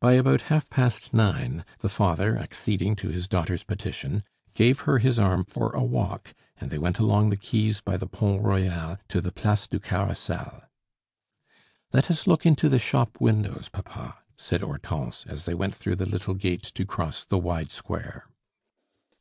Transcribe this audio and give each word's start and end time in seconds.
By 0.00 0.14
about 0.14 0.40
half 0.50 0.68
past 0.70 1.14
nine, 1.14 1.64
the 1.82 1.88
father, 1.88 2.36
acceding 2.36 2.96
to 2.96 3.10
his 3.10 3.28
daughter's 3.28 3.62
petition, 3.62 4.24
gave 4.54 4.80
her 4.80 4.98
his 4.98 5.20
arm 5.20 5.44
for 5.44 5.70
a 5.70 5.84
walk, 5.84 6.34
and 6.56 6.68
they 6.68 6.78
went 6.78 6.98
along 6.98 7.30
the 7.30 7.36
quays 7.36 7.80
by 7.80 7.96
the 7.96 8.08
Pont 8.08 8.42
Royal 8.42 8.98
to 9.06 9.20
the 9.20 9.30
Place 9.30 9.68
du 9.68 9.78
Carrousel. 9.78 10.64
"Let 11.92 12.10
us 12.10 12.26
look 12.26 12.44
into 12.44 12.68
the 12.68 12.80
shop 12.80 13.20
windows, 13.20 13.68
papa," 13.68 14.18
said 14.36 14.62
Hortense, 14.62 15.24
as 15.28 15.44
they 15.44 15.54
went 15.54 15.76
through 15.76 15.94
the 15.94 16.06
little 16.10 16.34
gate 16.34 16.64
to 16.74 16.84
cross 16.84 17.22
the 17.24 17.38
wide 17.38 17.70
square. 17.70 18.26